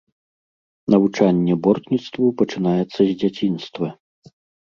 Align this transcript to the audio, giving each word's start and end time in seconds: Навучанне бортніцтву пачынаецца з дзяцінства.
Навучанне 0.93 1.57
бортніцтву 1.67 2.25
пачынаецца 2.41 2.97
з 2.97 3.07
дзяцінства. 3.21 3.87